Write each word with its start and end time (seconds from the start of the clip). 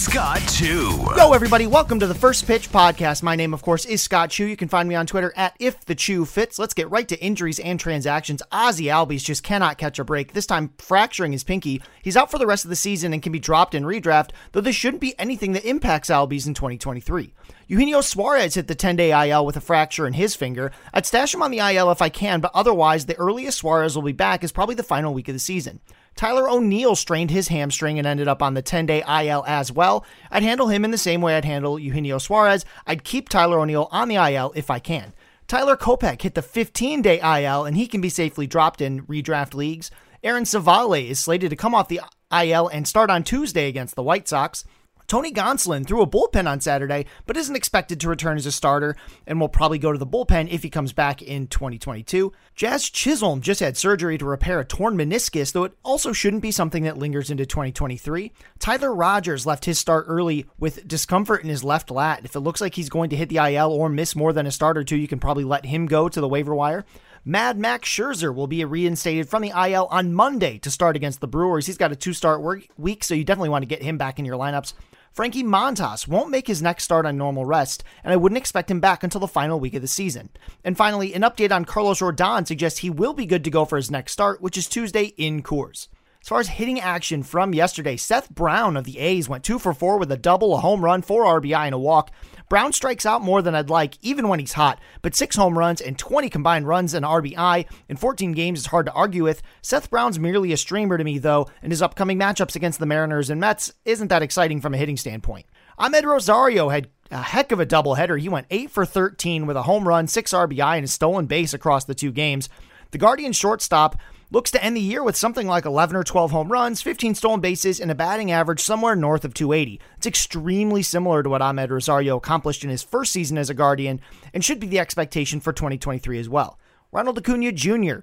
Scott 0.00 0.40
Chu. 0.50 0.98
Yo, 1.14 1.34
everybody, 1.34 1.66
welcome 1.66 2.00
to 2.00 2.06
the 2.06 2.14
First 2.14 2.46
Pitch 2.46 2.72
Podcast. 2.72 3.22
My 3.22 3.36
name, 3.36 3.52
of 3.52 3.60
course, 3.60 3.84
is 3.84 4.00
Scott 4.00 4.30
Chu. 4.30 4.46
You 4.46 4.56
can 4.56 4.66
find 4.66 4.88
me 4.88 4.94
on 4.94 5.06
Twitter 5.06 5.30
at 5.36 5.54
If 5.58 5.84
the 5.84 5.94
Chu 5.94 6.24
Fits. 6.24 6.58
Let's 6.58 6.72
get 6.72 6.90
right 6.90 7.06
to 7.06 7.22
injuries 7.22 7.60
and 7.60 7.78
transactions. 7.78 8.42
Ozzy 8.50 8.86
Albies 8.86 9.22
just 9.22 9.42
cannot 9.42 9.76
catch 9.76 9.98
a 9.98 10.04
break, 10.04 10.32
this 10.32 10.46
time 10.46 10.72
fracturing 10.78 11.32
his 11.32 11.44
pinky. 11.44 11.82
He's 12.00 12.16
out 12.16 12.30
for 12.30 12.38
the 12.38 12.46
rest 12.46 12.64
of 12.64 12.70
the 12.70 12.76
season 12.76 13.12
and 13.12 13.22
can 13.22 13.30
be 13.30 13.38
dropped 13.38 13.74
in 13.74 13.84
redraft, 13.84 14.30
though 14.52 14.62
this 14.62 14.74
shouldn't 14.74 15.02
be 15.02 15.14
anything 15.18 15.52
that 15.52 15.68
impacts 15.68 16.08
Albies 16.08 16.46
in 16.46 16.54
2023. 16.54 17.34
Eugenio 17.66 18.00
Suarez 18.00 18.54
hit 18.54 18.68
the 18.68 18.74
10 18.74 18.96
day 18.96 19.28
IL 19.28 19.44
with 19.44 19.58
a 19.58 19.60
fracture 19.60 20.06
in 20.06 20.14
his 20.14 20.34
finger. 20.34 20.72
I'd 20.94 21.04
stash 21.04 21.34
him 21.34 21.42
on 21.42 21.50
the 21.50 21.58
IL 21.58 21.90
if 21.90 22.00
I 22.00 22.08
can, 22.08 22.40
but 22.40 22.52
otherwise, 22.54 23.04
the 23.04 23.18
earliest 23.18 23.58
Suarez 23.58 23.96
will 23.96 24.02
be 24.02 24.12
back 24.12 24.42
is 24.42 24.50
probably 24.50 24.76
the 24.76 24.82
final 24.82 25.12
week 25.12 25.28
of 25.28 25.34
the 25.34 25.38
season. 25.38 25.80
Tyler 26.20 26.50
O'Neill 26.50 26.96
strained 26.96 27.30
his 27.30 27.48
hamstring 27.48 27.96
and 27.96 28.06
ended 28.06 28.28
up 28.28 28.42
on 28.42 28.52
the 28.52 28.60
10 28.60 28.84
day 28.84 29.02
IL 29.08 29.42
as 29.46 29.72
well. 29.72 30.04
I'd 30.30 30.42
handle 30.42 30.68
him 30.68 30.84
in 30.84 30.90
the 30.90 30.98
same 30.98 31.22
way 31.22 31.34
I'd 31.34 31.46
handle 31.46 31.78
Eugenio 31.78 32.18
Suarez. 32.18 32.66
I'd 32.86 33.04
keep 33.04 33.30
Tyler 33.30 33.58
O'Neill 33.58 33.88
on 33.90 34.08
the 34.08 34.16
IL 34.16 34.52
if 34.54 34.68
I 34.68 34.80
can. 34.80 35.14
Tyler 35.48 35.78
Kopech 35.78 36.20
hit 36.20 36.34
the 36.34 36.42
15 36.42 37.00
day 37.00 37.20
IL 37.20 37.64
and 37.64 37.74
he 37.74 37.86
can 37.86 38.02
be 38.02 38.10
safely 38.10 38.46
dropped 38.46 38.82
in 38.82 39.06
redraft 39.06 39.54
leagues. 39.54 39.90
Aaron 40.22 40.44
Civale 40.44 41.08
is 41.08 41.18
slated 41.18 41.48
to 41.48 41.56
come 41.56 41.74
off 41.74 41.88
the 41.88 42.02
IL 42.30 42.68
and 42.68 42.86
start 42.86 43.08
on 43.08 43.24
Tuesday 43.24 43.66
against 43.66 43.94
the 43.94 44.02
White 44.02 44.28
Sox. 44.28 44.66
Tony 45.10 45.32
Gonsolin 45.32 45.84
threw 45.84 46.02
a 46.02 46.06
bullpen 46.06 46.48
on 46.48 46.60
Saturday, 46.60 47.04
but 47.26 47.36
isn't 47.36 47.56
expected 47.56 47.98
to 47.98 48.08
return 48.08 48.36
as 48.36 48.46
a 48.46 48.52
starter 48.52 48.94
and 49.26 49.40
will 49.40 49.48
probably 49.48 49.76
go 49.76 49.90
to 49.90 49.98
the 49.98 50.06
bullpen 50.06 50.48
if 50.52 50.62
he 50.62 50.70
comes 50.70 50.92
back 50.92 51.20
in 51.20 51.48
2022. 51.48 52.32
Jazz 52.54 52.88
Chisholm 52.88 53.40
just 53.40 53.58
had 53.58 53.76
surgery 53.76 54.16
to 54.18 54.24
repair 54.24 54.60
a 54.60 54.64
torn 54.64 54.96
meniscus, 54.96 55.50
though 55.50 55.64
it 55.64 55.72
also 55.82 56.12
shouldn't 56.12 56.42
be 56.42 56.52
something 56.52 56.84
that 56.84 56.96
lingers 56.96 57.28
into 57.28 57.44
2023. 57.44 58.30
Tyler 58.60 58.94
Rogers 58.94 59.46
left 59.46 59.64
his 59.64 59.80
start 59.80 60.04
early 60.06 60.46
with 60.60 60.86
discomfort 60.86 61.42
in 61.42 61.48
his 61.48 61.64
left 61.64 61.90
lat. 61.90 62.24
If 62.24 62.36
it 62.36 62.40
looks 62.40 62.60
like 62.60 62.76
he's 62.76 62.88
going 62.88 63.10
to 63.10 63.16
hit 63.16 63.30
the 63.30 63.38
IL 63.38 63.72
or 63.72 63.88
miss 63.88 64.14
more 64.14 64.32
than 64.32 64.46
a 64.46 64.52
start 64.52 64.78
or 64.78 64.84
two, 64.84 64.96
you 64.96 65.08
can 65.08 65.18
probably 65.18 65.42
let 65.42 65.66
him 65.66 65.86
go 65.86 66.08
to 66.08 66.20
the 66.20 66.28
waiver 66.28 66.54
wire. 66.54 66.84
Mad 67.24 67.58
Max 67.58 67.88
Scherzer 67.88 68.32
will 68.32 68.46
be 68.46 68.64
reinstated 68.64 69.28
from 69.28 69.42
the 69.42 69.50
IL 69.50 69.88
on 69.90 70.14
Monday 70.14 70.58
to 70.58 70.70
start 70.70 70.94
against 70.94 71.20
the 71.20 71.26
Brewers. 71.26 71.66
He's 71.66 71.78
got 71.78 71.90
a 71.90 71.96
two 71.96 72.12
start 72.12 72.42
week, 72.78 73.02
so 73.02 73.14
you 73.14 73.24
definitely 73.24 73.48
want 73.48 73.62
to 73.62 73.66
get 73.66 73.82
him 73.82 73.98
back 73.98 74.20
in 74.20 74.24
your 74.24 74.36
lineups. 74.38 74.72
Frankie 75.12 75.42
Montas 75.42 76.06
won't 76.06 76.30
make 76.30 76.46
his 76.46 76.62
next 76.62 76.84
start 76.84 77.04
on 77.04 77.16
normal 77.16 77.44
rest, 77.44 77.82
and 78.04 78.12
I 78.12 78.16
wouldn't 78.16 78.38
expect 78.38 78.70
him 78.70 78.78
back 78.78 79.02
until 79.02 79.20
the 79.20 79.26
final 79.26 79.58
week 79.58 79.74
of 79.74 79.82
the 79.82 79.88
season. 79.88 80.30
And 80.64 80.76
finally, 80.76 81.14
an 81.14 81.22
update 81.22 81.50
on 81.50 81.64
Carlos 81.64 81.98
Rodon 81.98 82.46
suggests 82.46 82.78
he 82.78 82.90
will 82.90 83.12
be 83.12 83.26
good 83.26 83.42
to 83.42 83.50
go 83.50 83.64
for 83.64 83.76
his 83.76 83.90
next 83.90 84.12
start, 84.12 84.40
which 84.40 84.56
is 84.56 84.68
Tuesday 84.68 85.06
in 85.16 85.42
Coors. 85.42 85.88
As 86.22 86.28
far 86.28 86.38
as 86.38 86.48
hitting 86.48 86.78
action 86.78 87.22
from 87.22 87.54
yesterday, 87.54 87.96
Seth 87.96 88.30
Brown 88.30 88.76
of 88.76 88.84
the 88.84 88.98
A's 88.98 89.28
went 89.28 89.42
two 89.42 89.58
for 89.58 89.74
four 89.74 89.98
with 89.98 90.12
a 90.12 90.16
double, 90.16 90.54
a 90.54 90.60
home 90.60 90.84
run, 90.84 91.02
four 91.02 91.24
RBI, 91.24 91.66
and 91.66 91.74
a 91.74 91.78
walk. 91.78 92.12
Brown 92.50 92.72
strikes 92.72 93.06
out 93.06 93.22
more 93.22 93.42
than 93.42 93.54
I'd 93.54 93.70
like, 93.70 93.96
even 94.02 94.26
when 94.26 94.40
he's 94.40 94.54
hot, 94.54 94.80
but 95.02 95.14
six 95.14 95.36
home 95.36 95.56
runs 95.56 95.80
and 95.80 95.96
20 95.96 96.28
combined 96.28 96.66
runs 96.66 96.94
and 96.94 97.06
RBI 97.06 97.64
in 97.88 97.96
14 97.96 98.32
games 98.32 98.58
is 98.58 98.66
hard 98.66 98.86
to 98.86 98.92
argue 98.92 99.22
with. 99.22 99.40
Seth 99.62 99.88
Brown's 99.88 100.18
merely 100.18 100.52
a 100.52 100.56
streamer 100.56 100.98
to 100.98 101.04
me, 101.04 101.18
though, 101.18 101.46
and 101.62 101.70
his 101.70 101.80
upcoming 101.80 102.18
matchups 102.18 102.56
against 102.56 102.80
the 102.80 102.86
Mariners 102.86 103.30
and 103.30 103.40
Mets 103.40 103.72
isn't 103.84 104.08
that 104.08 104.22
exciting 104.22 104.60
from 104.60 104.74
a 104.74 104.78
hitting 104.78 104.96
standpoint. 104.96 105.46
Amed 105.78 106.02
Rosario 106.02 106.70
had 106.70 106.88
a 107.12 107.22
heck 107.22 107.52
of 107.52 107.60
a 107.60 107.66
doubleheader. 107.66 108.20
He 108.20 108.28
went 108.28 108.48
8 108.50 108.68
for 108.68 108.84
13 108.84 109.46
with 109.46 109.56
a 109.56 109.62
home 109.62 109.86
run, 109.86 110.08
6 110.08 110.32
RBI, 110.32 110.76
and 110.76 110.84
a 110.84 110.88
stolen 110.88 111.26
base 111.26 111.54
across 111.54 111.84
the 111.84 111.94
two 111.94 112.10
games. 112.10 112.48
The 112.90 112.98
Guardian 112.98 113.32
shortstop 113.32 113.96
looks 114.30 114.50
to 114.52 114.62
end 114.62 114.76
the 114.76 114.80
year 114.80 115.02
with 115.02 115.16
something 115.16 115.46
like 115.46 115.64
11 115.64 115.96
or 115.96 116.04
12 116.04 116.30
home 116.30 116.52
runs, 116.52 116.82
15 116.82 117.14
stolen 117.14 117.40
bases, 117.40 117.80
and 117.80 117.90
a 117.90 117.94
batting 117.94 118.30
average 118.30 118.60
somewhere 118.60 118.94
north 118.94 119.24
of 119.24 119.34
280. 119.34 119.80
It's 119.96 120.06
extremely 120.06 120.82
similar 120.82 121.22
to 121.22 121.30
what 121.30 121.42
Amed 121.42 121.70
Rosario 121.70 122.16
accomplished 122.16 122.64
in 122.64 122.70
his 122.70 122.82
first 122.82 123.12
season 123.12 123.38
as 123.38 123.50
a 123.50 123.54
Guardian 123.54 124.00
and 124.32 124.44
should 124.44 124.60
be 124.60 124.66
the 124.66 124.78
expectation 124.78 125.40
for 125.40 125.52
2023 125.52 126.18
as 126.18 126.28
well. 126.28 126.58
Ronald 126.92 127.18
Acuna 127.18 127.52
Jr. 127.52 128.00